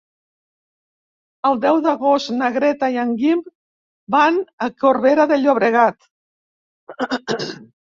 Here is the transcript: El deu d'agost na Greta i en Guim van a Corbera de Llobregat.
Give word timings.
El 1.49 1.59
deu 1.65 1.81
d'agost 1.87 2.31
na 2.37 2.49
Greta 2.55 2.89
i 2.95 2.97
en 3.03 3.13
Guim 3.21 3.45
van 4.17 4.41
a 4.69 4.73
Corbera 4.87 5.29
de 5.35 5.41
Llobregat. 5.45 6.11